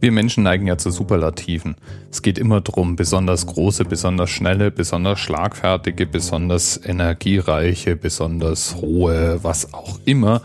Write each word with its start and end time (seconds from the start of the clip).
Wir 0.00 0.12
Menschen 0.12 0.44
neigen 0.44 0.68
ja 0.68 0.78
zu 0.78 0.90
Superlativen. 0.90 1.74
Es 2.10 2.22
geht 2.22 2.38
immer 2.38 2.60
darum, 2.60 2.94
besonders 2.94 3.46
große, 3.46 3.84
besonders 3.84 4.30
schnelle, 4.30 4.70
besonders 4.70 5.18
schlagfertige, 5.18 6.06
besonders 6.06 6.80
energiereiche, 6.84 7.96
besonders 7.96 8.76
hohe, 8.76 9.42
was 9.42 9.74
auch 9.74 9.98
immer, 10.04 10.42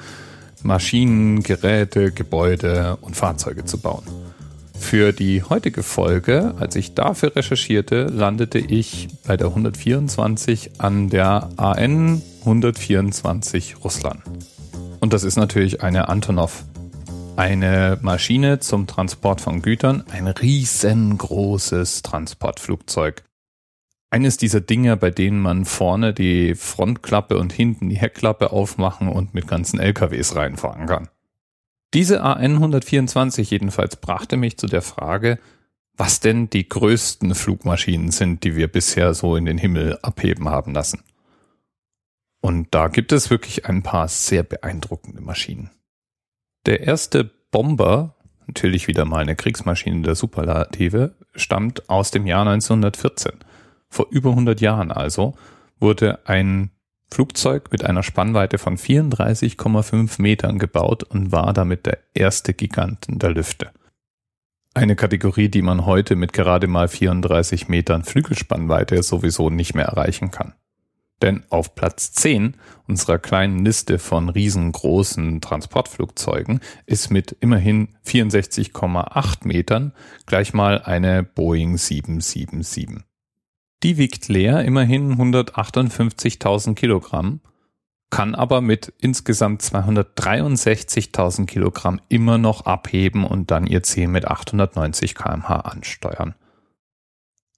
Maschinen, 0.64 1.44
Geräte, 1.44 2.12
Gebäude 2.12 2.98
und 3.02 3.16
Fahrzeuge 3.16 3.64
zu 3.64 3.80
bauen. 3.80 4.04
Für 4.80 5.14
die 5.14 5.44
heutige 5.44 5.84
Folge, 5.84 6.56
als 6.60 6.76
ich 6.76 6.96
dafür 6.96 7.36
recherchierte, 7.36 8.06
landete 8.06 8.58
ich 8.58 9.08
bei 9.28 9.38
der 9.38 9.48
124 9.48 10.72
an 10.80 11.10
der 11.10 11.50
AN 11.58 12.24
124 12.42 13.84
Russland. 13.84 14.22
Und 15.00 15.14
das 15.14 15.24
ist 15.24 15.36
natürlich 15.36 15.84
eine 15.84 16.10
Antonov 16.10 16.66
eine 17.36 17.98
Maschine 18.02 18.60
zum 18.60 18.86
Transport 18.88 19.42
von 19.42 19.62
Gütern, 19.62 20.04
ein 20.12 20.28
riesengroßes 20.28 22.04
Transportflugzeug. 22.04 23.24
Eines 24.12 24.38
dieser 24.38 24.62
Dinge, 24.62 24.96
bei 24.98 25.10
denen 25.10 25.40
man 25.40 25.66
vorne 25.66 26.14
die 26.14 26.54
Frontklappe 26.54 27.38
und 27.38 27.52
hinten 27.52 27.90
die 27.90 27.98
Heckklappe 27.98 28.52
aufmachen 28.52 29.08
und 29.08 29.34
mit 29.34 29.48
ganzen 29.48 29.80
LKWs 29.80 30.36
reinfahren 30.36 30.86
kann. 30.86 31.10
Diese 31.96 32.22
AN 32.22 32.56
124 32.56 33.50
jedenfalls 33.50 33.96
brachte 33.96 34.38
mich 34.38 34.58
zu 34.58 34.68
der 34.68 34.84
Frage, 34.84 35.40
was 35.96 36.20
denn 36.20 36.50
die 36.50 36.68
größten 36.68 37.34
Flugmaschinen 37.36 38.12
sind, 38.12 38.44
die 38.44 38.56
wir 38.56 38.68
bisher 38.68 39.14
so 39.14 39.36
in 39.36 39.46
den 39.46 39.58
Himmel 39.58 39.98
abheben 40.02 40.50
haben 40.50 40.74
lassen. 40.74 41.02
Und 42.42 42.68
da 42.72 42.88
gibt 42.88 43.12
es 43.12 43.30
wirklich 43.30 43.66
ein 43.66 43.84
paar 43.84 44.08
sehr 44.08 44.44
beeindruckende 44.44 45.22
Maschinen. 45.22 45.72
Der 46.66 46.82
erste 46.82 47.30
Bomber, 47.52 48.16
natürlich 48.48 48.88
wieder 48.88 49.04
mal 49.04 49.20
eine 49.20 49.36
Kriegsmaschine 49.36 50.02
der 50.02 50.16
Superlative, 50.16 51.14
stammt 51.36 51.90
aus 51.90 52.12
dem 52.12 52.26
Jahr 52.26 52.48
1914. 52.48 53.34
Vor 53.90 54.08
über 54.10 54.30
100 54.30 54.62
Jahren 54.62 54.92
also 54.92 55.36
wurde 55.80 56.20
ein 56.26 56.72
Flugzeug 57.12 57.72
mit 57.72 57.84
einer 57.84 58.02
Spannweite 58.02 58.58
von 58.58 58.78
34,5 58.78 60.22
Metern 60.22 60.58
gebaut 60.58 61.04
und 61.04 61.32
war 61.34 61.54
damit 61.54 61.86
der 61.86 62.00
erste 62.14 62.54
Gigant 62.54 63.08
in 63.10 63.20
der 63.20 63.32
Lüfte. 63.32 63.72
Eine 64.74 64.96
Kategorie, 64.96 65.50
die 65.50 65.62
man 65.62 65.86
heute 65.86 66.16
mit 66.16 66.34
gerade 66.34 66.68
mal 66.68 66.88
34 66.88 67.68
Metern 67.68 68.04
Flügelspannweite 68.04 69.04
sowieso 69.04 69.50
nicht 69.50 69.76
mehr 69.76 69.86
erreichen 69.86 70.32
kann. 70.32 70.54
Denn 71.24 71.46
auf 71.50 71.74
Platz 71.74 72.12
10 72.12 72.56
unserer 72.86 73.18
kleinen 73.18 73.64
Liste 73.64 73.98
von 73.98 74.28
riesengroßen 74.28 75.40
Transportflugzeugen 75.40 76.60
ist 76.86 77.12
mit 77.12 77.38
immerhin 77.40 77.96
64,8 78.06 79.48
Metern 79.48 79.94
gleich 80.26 80.54
mal 80.54 80.82
eine 80.82 81.24
Boeing 81.24 81.78
777. 81.78 83.06
Die 83.84 83.98
wiegt 83.98 84.28
leer 84.28 84.66
immerhin 84.66 85.16
158.000 85.16 86.76
Kilogramm, 86.76 87.40
kann 88.10 88.36
aber 88.36 88.60
mit 88.60 88.92
insgesamt 89.00 89.62
263.000 89.62 91.46
Kilogramm 91.46 92.02
immer 92.10 92.38
noch 92.38 92.66
abheben 92.66 93.26
und 93.26 93.50
dann 93.50 93.66
ihr 93.66 93.82
Ziel 93.82 94.10
mit 94.10 94.28
890 94.28 95.16
kmh 95.16 95.56
ansteuern. 95.56 96.36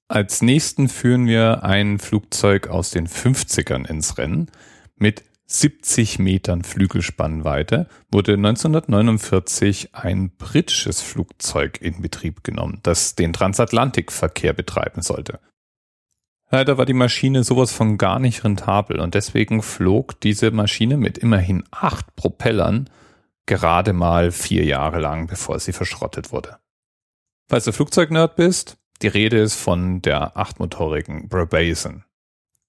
Als 0.08 0.42
nächsten 0.44 0.88
führen 0.88 1.26
wir 1.26 1.64
ein 1.64 1.98
Flugzeug 1.98 2.68
aus 2.68 2.92
den 2.92 3.08
50ern 3.08 3.88
ins 3.88 4.18
Rennen. 4.20 4.52
Mit 4.96 5.24
70 5.48 6.20
Metern 6.20 6.64
Flügelspannweite 6.64 7.88
wurde 8.12 8.34
1949 8.34 9.90
ein 9.94 10.32
britisches 10.38 11.02
Flugzeug 11.02 11.82
in 11.82 12.02
Betrieb 12.02 12.44
genommen, 12.44 12.80
das 12.84 13.16
den 13.16 13.34
Transatlantikverkehr 13.34 14.54
betreiben 14.54 15.02
sollte. 15.02 15.40
Leider 16.52 16.78
war 16.78 16.86
die 16.86 16.94
Maschine 16.94 17.44
sowas 17.44 17.72
von 17.72 17.98
gar 17.98 18.20
nicht 18.20 18.44
rentabel 18.44 19.00
und 19.00 19.16
deswegen 19.16 19.62
flog 19.62 20.20
diese 20.22 20.52
Maschine 20.52 20.98
mit 20.98 21.18
immerhin 21.18 21.64
acht 21.72 22.16
Propellern 22.16 22.90
gerade 23.48 23.94
mal 23.94 24.32
vier 24.32 24.66
Jahre 24.66 25.00
lang, 25.00 25.28
bevor 25.28 25.60
sie 25.60 25.74
verschrottet 25.74 26.32
wurde. 26.32 26.58
Falls 27.48 27.66
du 27.66 27.72
Flugzeugnerd 27.72 28.36
bist, 28.36 28.78
die 29.02 29.08
Rede 29.08 29.40
ist 29.40 29.56
von 29.56 30.02
der 30.02 30.38
achtmotorigen 30.38 31.28
Brabazon. 31.28 32.04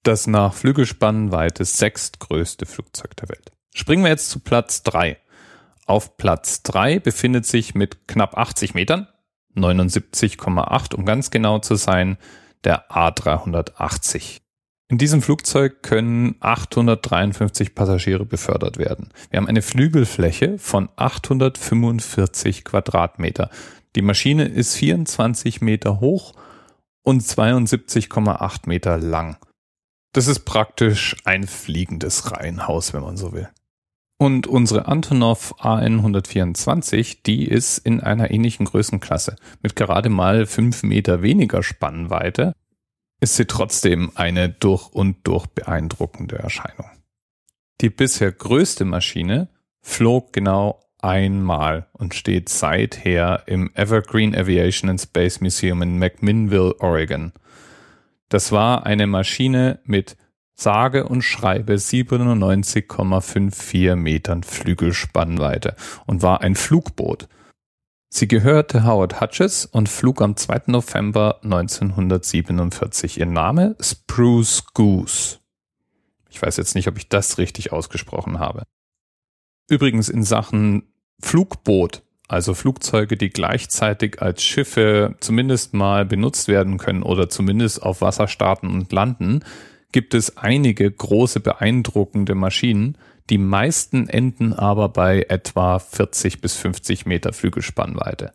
Das 0.02 0.26
nach 0.26 0.54
Flügelspannweite 0.54 1.64
sechstgrößte 1.64 2.66
Flugzeug 2.66 3.16
der 3.16 3.28
Welt. 3.28 3.52
Springen 3.74 4.04
wir 4.04 4.10
jetzt 4.10 4.30
zu 4.30 4.40
Platz 4.40 4.82
drei. 4.82 5.18
Auf 5.86 6.16
Platz 6.16 6.62
drei 6.62 6.98
befindet 6.98 7.46
sich 7.46 7.74
mit 7.74 8.08
knapp 8.08 8.36
80 8.36 8.74
Metern, 8.74 9.08
79,8 9.56 10.94
um 10.94 11.04
ganz 11.04 11.30
genau 11.30 11.58
zu 11.58 11.76
sein, 11.76 12.18
der 12.64 12.90
A380. 12.90 14.40
In 14.88 14.98
diesem 14.98 15.20
Flugzeug 15.20 15.82
können 15.82 16.36
853 16.38 17.74
Passagiere 17.74 18.24
befördert 18.24 18.78
werden. 18.78 19.08
Wir 19.30 19.38
haben 19.38 19.48
eine 19.48 19.62
Flügelfläche 19.62 20.58
von 20.58 20.88
845 20.94 22.64
Quadratmeter. 22.64 23.50
Die 23.96 24.02
Maschine 24.02 24.44
ist 24.44 24.74
24 24.76 25.62
Meter 25.62 26.00
hoch 26.00 26.34
und 27.02 27.22
72,8 27.22 28.68
Meter 28.68 28.98
lang. 28.98 29.38
Das 30.12 30.28
ist 30.28 30.40
praktisch 30.40 31.16
ein 31.24 31.46
fliegendes 31.46 32.30
Reihenhaus, 32.30 32.92
wenn 32.92 33.00
man 33.00 33.16
so 33.16 33.32
will. 33.32 33.48
Und 34.18 34.46
unsere 34.46 34.86
Antonov 34.86 35.54
AN 35.58 35.98
124, 35.98 37.22
die 37.22 37.46
ist 37.46 37.78
in 37.78 38.00
einer 38.00 38.30
ähnlichen 38.30 38.66
Größenklasse. 38.66 39.36
Mit 39.62 39.76
gerade 39.76 40.10
mal 40.10 40.44
fünf 40.44 40.82
Meter 40.82 41.22
weniger 41.22 41.62
Spannweite 41.62 42.54
ist 43.20 43.36
sie 43.36 43.46
trotzdem 43.46 44.12
eine 44.14 44.50
durch 44.50 44.88
und 44.88 45.26
durch 45.26 45.46
beeindruckende 45.46 46.36
Erscheinung. 46.36 46.90
Die 47.80 47.90
bisher 47.90 48.32
größte 48.32 48.84
Maschine 48.84 49.48
flog 49.82 50.34
genau 50.34 50.85
einmal 50.98 51.86
und 51.92 52.14
steht 52.14 52.48
seither 52.48 53.42
im 53.46 53.70
Evergreen 53.74 54.34
Aviation 54.34 54.90
and 54.90 55.00
Space 55.00 55.40
Museum 55.40 55.82
in 55.82 55.98
McMinnville, 55.98 56.74
Oregon. 56.80 57.32
Das 58.28 58.52
war 58.52 58.86
eine 58.86 59.06
Maschine 59.06 59.78
mit 59.84 60.16
sage 60.54 61.06
und 61.06 61.22
schreibe 61.22 61.74
97,54 61.74 63.94
Metern 63.94 64.42
Flügelspannweite 64.42 65.76
und 66.06 66.22
war 66.22 66.40
ein 66.40 66.56
Flugboot. 66.56 67.28
Sie 68.08 68.28
gehörte 68.28 68.84
Howard 68.84 69.20
Hutches 69.20 69.66
und 69.66 69.88
flog 69.88 70.22
am 70.22 70.36
2. 70.36 70.62
November 70.66 71.40
1947. 71.42 73.20
Ihr 73.20 73.26
Name 73.26 73.76
Spruce 73.80 74.64
Goose. 74.72 75.38
Ich 76.30 76.40
weiß 76.40 76.56
jetzt 76.56 76.74
nicht, 76.74 76.88
ob 76.88 76.96
ich 76.96 77.08
das 77.08 77.38
richtig 77.38 77.72
ausgesprochen 77.72 78.38
habe. 78.38 78.62
Übrigens 79.68 80.08
in 80.08 80.22
Sachen 80.22 80.84
Flugboot, 81.20 82.02
also 82.28 82.54
Flugzeuge, 82.54 83.16
die 83.16 83.30
gleichzeitig 83.30 84.22
als 84.22 84.42
Schiffe 84.42 85.16
zumindest 85.20 85.74
mal 85.74 86.04
benutzt 86.04 86.48
werden 86.48 86.78
können 86.78 87.02
oder 87.02 87.28
zumindest 87.28 87.82
auf 87.82 88.00
Wasser 88.00 88.28
starten 88.28 88.68
und 88.68 88.92
landen, 88.92 89.44
gibt 89.92 90.14
es 90.14 90.36
einige 90.36 90.90
große 90.90 91.40
beeindruckende 91.40 92.34
Maschinen. 92.34 92.98
Die 93.30 93.38
meisten 93.38 94.08
enden 94.08 94.52
aber 94.52 94.88
bei 94.88 95.26
etwa 95.28 95.78
40 95.78 96.40
bis 96.40 96.54
50 96.54 97.06
Meter 97.06 97.32
Flügelspannweite. 97.32 98.32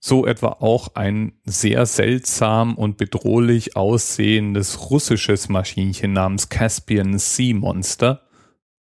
So 0.00 0.26
etwa 0.26 0.48
auch 0.60 0.94
ein 0.94 1.32
sehr 1.44 1.84
seltsam 1.86 2.74
und 2.74 2.98
bedrohlich 2.98 3.76
aussehendes 3.76 4.90
russisches 4.90 5.48
Maschinchen 5.48 6.12
namens 6.12 6.48
Caspian 6.48 7.18
Sea 7.18 7.54
Monster, 7.54 8.27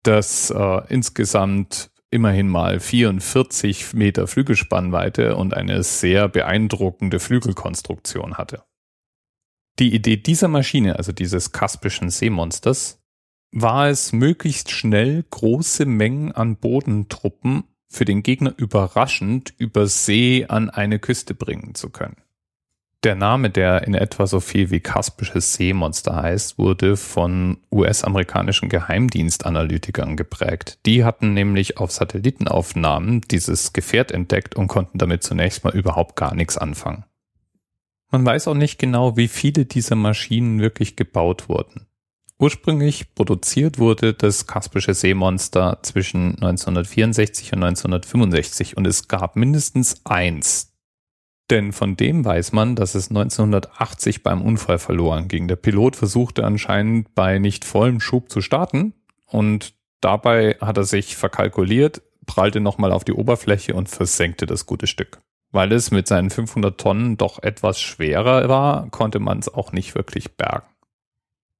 das 0.06 0.50
äh, 0.50 0.80
insgesamt 0.88 1.90
immerhin 2.10 2.48
mal 2.48 2.80
44 2.80 3.94
Meter 3.94 4.26
Flügelspannweite 4.26 5.36
und 5.36 5.54
eine 5.54 5.82
sehr 5.82 6.28
beeindruckende 6.28 7.20
Flügelkonstruktion 7.20 8.38
hatte. 8.38 8.64
Die 9.78 9.94
Idee 9.94 10.16
dieser 10.16 10.48
Maschine, 10.48 10.96
also 10.96 11.12
dieses 11.12 11.52
kaspischen 11.52 12.10
Seemonsters, 12.10 13.02
war 13.52 13.88
es 13.88 14.12
möglichst 14.12 14.70
schnell 14.70 15.24
große 15.30 15.84
Mengen 15.86 16.32
an 16.32 16.56
Bodentruppen 16.56 17.64
für 17.88 18.04
den 18.04 18.22
Gegner 18.22 18.54
überraschend 18.56 19.54
über 19.58 19.86
See 19.86 20.46
an 20.48 20.70
eine 20.70 20.98
Küste 20.98 21.34
bringen 21.34 21.74
zu 21.74 21.90
können. 21.90 22.16
Der 23.06 23.14
Name, 23.14 23.50
der 23.50 23.86
in 23.86 23.94
etwa 23.94 24.26
so 24.26 24.40
viel 24.40 24.72
wie 24.72 24.80
Kaspisches 24.80 25.54
Seemonster 25.54 26.16
heißt, 26.16 26.58
wurde 26.58 26.96
von 26.96 27.58
US-amerikanischen 27.70 28.68
Geheimdienstanalytikern 28.68 30.16
geprägt. 30.16 30.80
Die 30.86 31.04
hatten 31.04 31.32
nämlich 31.32 31.78
auf 31.78 31.92
Satellitenaufnahmen 31.92 33.20
dieses 33.20 33.72
Gefährt 33.72 34.10
entdeckt 34.10 34.56
und 34.56 34.66
konnten 34.66 34.98
damit 34.98 35.22
zunächst 35.22 35.62
mal 35.62 35.72
überhaupt 35.72 36.16
gar 36.16 36.34
nichts 36.34 36.58
anfangen. 36.58 37.04
Man 38.10 38.26
weiß 38.26 38.48
auch 38.48 38.54
nicht 38.54 38.76
genau, 38.76 39.16
wie 39.16 39.28
viele 39.28 39.66
dieser 39.66 39.94
Maschinen 39.94 40.58
wirklich 40.58 40.96
gebaut 40.96 41.48
wurden. 41.48 41.86
Ursprünglich 42.40 43.14
produziert 43.14 43.78
wurde 43.78 44.14
das 44.14 44.48
Kaspische 44.48 44.94
Seemonster 44.94 45.78
zwischen 45.82 46.42
1964 46.42 47.52
und 47.52 47.62
1965 47.62 48.76
und 48.76 48.84
es 48.84 49.06
gab 49.06 49.36
mindestens 49.36 50.04
eins 50.04 50.75
Denn 51.50 51.72
von 51.72 51.96
dem 51.96 52.24
weiß 52.24 52.52
man, 52.52 52.74
dass 52.74 52.94
es 52.94 53.08
1980 53.08 54.22
beim 54.22 54.42
Unfall 54.42 54.78
verloren 54.78 55.28
ging. 55.28 55.46
Der 55.46 55.56
Pilot 55.56 55.94
versuchte 55.94 56.44
anscheinend 56.44 57.14
bei 57.14 57.38
nicht 57.38 57.64
vollem 57.64 58.00
Schub 58.00 58.30
zu 58.30 58.40
starten 58.40 58.94
und 59.26 59.74
dabei 60.00 60.56
hat 60.60 60.76
er 60.76 60.84
sich 60.84 61.16
verkalkuliert, 61.16 62.02
prallte 62.26 62.60
nochmal 62.60 62.92
auf 62.92 63.04
die 63.04 63.12
Oberfläche 63.12 63.74
und 63.74 63.88
versenkte 63.88 64.46
das 64.46 64.66
gute 64.66 64.88
Stück. 64.88 65.20
Weil 65.52 65.70
es 65.72 65.92
mit 65.92 66.08
seinen 66.08 66.30
500 66.30 66.78
Tonnen 66.78 67.16
doch 67.16 67.42
etwas 67.42 67.80
schwerer 67.80 68.48
war, 68.48 68.90
konnte 68.90 69.20
man 69.20 69.38
es 69.38 69.52
auch 69.52 69.70
nicht 69.70 69.94
wirklich 69.94 70.36
bergen. 70.36 70.66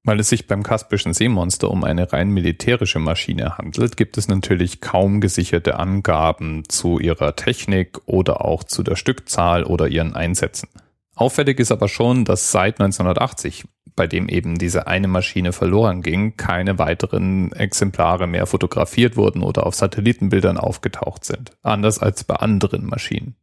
Weil 0.06 0.20
es 0.20 0.28
sich 0.28 0.46
beim 0.46 0.62
Kaspischen 0.62 1.14
Seemonster 1.14 1.68
um 1.68 1.82
eine 1.82 2.12
rein 2.12 2.30
militärische 2.30 3.00
Maschine 3.00 3.58
handelt, 3.58 3.96
gibt 3.96 4.16
es 4.16 4.28
natürlich 4.28 4.80
kaum 4.80 5.20
gesicherte 5.20 5.80
Angaben 5.80 6.62
zu 6.68 7.00
ihrer 7.00 7.34
Technik 7.34 7.98
oder 8.06 8.44
auch 8.44 8.62
zu 8.62 8.84
der 8.84 8.94
Stückzahl 8.94 9.64
oder 9.64 9.88
ihren 9.88 10.14
Einsätzen. 10.14 10.68
Auffällig 11.16 11.58
ist 11.58 11.72
aber 11.72 11.88
schon, 11.88 12.24
dass 12.24 12.52
seit 12.52 12.78
1980, 12.78 13.64
bei 13.96 14.06
dem 14.06 14.28
eben 14.28 14.58
diese 14.58 14.86
eine 14.86 15.08
Maschine 15.08 15.52
verloren 15.52 16.02
ging, 16.02 16.36
keine 16.36 16.78
weiteren 16.78 17.50
Exemplare 17.50 18.28
mehr 18.28 18.46
fotografiert 18.46 19.16
wurden 19.16 19.42
oder 19.42 19.66
auf 19.66 19.74
Satellitenbildern 19.74 20.56
aufgetaucht 20.56 21.24
sind. 21.24 21.50
Anders 21.62 21.98
als 21.98 22.22
bei 22.22 22.36
anderen 22.36 22.86
Maschinen. 22.86 23.34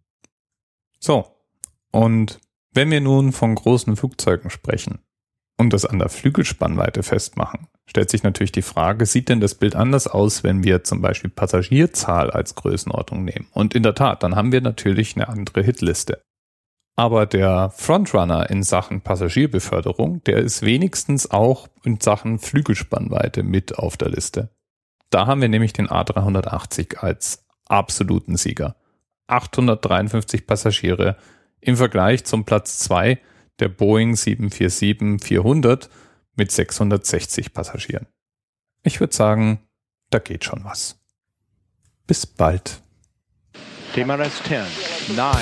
So. 0.98 1.25
Und 1.92 2.39
wenn 2.71 2.89
wir 2.89 3.01
nun 3.01 3.33
von 3.33 3.54
großen 3.54 3.98
Flugzeugen 3.98 4.50
sprechen, 4.50 5.00
und 5.58 5.74
das 5.74 5.86
an 5.86 6.00
der 6.00 6.10
Flügelspannweite 6.10 7.04
festmachen, 7.04 7.68
stellt 7.86 8.10
sich 8.10 8.24
natürlich 8.24 8.52
die 8.52 8.62
Frage, 8.62 9.06
sieht 9.06 9.30
denn 9.30 9.40
das 9.40 9.56
Bild 9.56 9.76
anders 9.76 10.08
aus, 10.08 10.44
wenn 10.44 10.64
wir 10.64 10.84
zum 10.84 11.02
Beispiel 11.02 11.30
Passagierzahl 11.30 12.32
als 12.32 12.56
Größenordnung 12.56 13.24
nehmen? 13.24 13.48
Und 13.54 13.76
in 13.76 13.84
der 13.84 13.96
Tat, 13.96 14.24
dann 14.24 14.36
haben 14.36 14.52
wir 14.52 14.62
natürlich 14.62 15.16
eine 15.16 15.30
andere 15.30 15.62
Hitliste. 15.62 16.22
Aber 16.96 17.26
der 17.26 17.72
Frontrunner 17.72 18.50
in 18.50 18.62
Sachen 18.62 19.02
Passagierbeförderung, 19.02 20.24
der 20.26 20.38
ist 20.38 20.62
wenigstens 20.62 21.32
auch 21.32 21.68
in 21.84 22.00
Sachen 22.00 22.38
Flügelspannweite 22.38 23.42
mit 23.42 23.78
auf 23.78 23.98
der 23.98 24.10
Liste. 24.10 24.50
Da 25.10 25.26
haben 25.26 25.42
wir 25.42 25.50
nämlich 25.50 25.74
den 25.74 25.88
A380 25.88 26.98
als 26.98 27.46
absoluten 27.68 28.36
Sieger. 28.38 28.76
853 29.28 30.46
Passagiere 30.46 31.18
im 31.62 31.78
Vergleich 31.78 32.26
zum 32.26 32.46
Platz 32.46 32.80
2 32.80 33.20
der 33.60 33.70
Boeing 33.70 34.14
747-400 34.14 35.90
mit 36.36 36.52
660 36.52 37.54
Passagieren. 37.54 38.08
Ich 38.84 39.00
würde 39.00 39.16
sagen, 39.16 39.60
da 40.10 40.20
geht 40.20 40.44
schon 40.44 40.64
was. 40.64 41.00
Bis 42.08 42.26
bald. 42.26 42.82
TMRS 43.94 44.44
10, 44.44 44.66
9, 45.16 45.36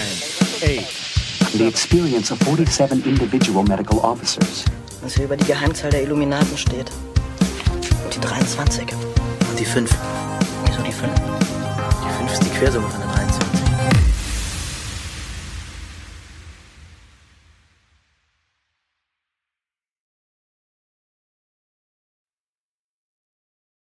8. 0.62 1.12
The 1.54 1.68
experience 1.68 2.32
of 2.32 2.40
47 2.40 3.06
individual 3.06 3.64
medical 3.64 3.98
officers. 4.00 4.66
Was 5.02 5.16
hier 5.16 5.26
über 5.26 5.36
die 5.36 5.46
Geheimzahl 5.46 5.90
der 5.90 6.04
Illuminaten 6.04 6.58
steht. 6.58 6.92
Und 8.04 8.16
die 8.16 8.20
23. 8.20 8.88
Und 9.50 9.60
die 9.60 9.66
5. 9.66 9.90
Wieso 10.66 10.82
die 10.82 10.92
5? 10.92 11.14
Die 11.14 12.18
5 12.20 12.34
ist 12.34 12.44
die 12.44 12.50
Quersumme 12.50 12.88
von 12.88 13.02
drei. 13.02 13.11